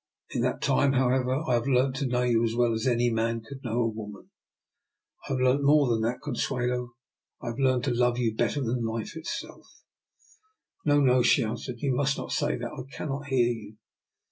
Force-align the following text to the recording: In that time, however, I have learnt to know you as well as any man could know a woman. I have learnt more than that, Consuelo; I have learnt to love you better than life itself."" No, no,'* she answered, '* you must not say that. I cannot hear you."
In 0.31 0.41
that 0.41 0.63
time, 0.63 0.93
however, 0.93 1.43
I 1.47 1.53
have 1.53 1.67
learnt 1.67 1.95
to 1.97 2.07
know 2.07 2.23
you 2.23 2.43
as 2.43 2.55
well 2.55 2.73
as 2.73 2.87
any 2.87 3.11
man 3.11 3.41
could 3.47 3.63
know 3.63 3.81
a 3.81 3.87
woman. 3.87 4.31
I 5.29 5.33
have 5.33 5.37
learnt 5.39 5.63
more 5.63 5.89
than 5.91 6.01
that, 6.01 6.21
Consuelo; 6.21 6.93
I 7.39 7.49
have 7.49 7.59
learnt 7.59 7.83
to 7.85 7.93
love 7.93 8.17
you 8.17 8.33
better 8.35 8.61
than 8.63 8.83
life 8.83 9.15
itself."" 9.15 9.67
No, 10.85 10.99
no,'* 11.01 11.21
she 11.21 11.43
answered, 11.43 11.75
'* 11.77 11.77
you 11.83 11.93
must 11.93 12.17
not 12.17 12.31
say 12.31 12.57
that. 12.57 12.71
I 12.71 12.91
cannot 12.91 13.27
hear 13.27 13.45
you." 13.53 13.77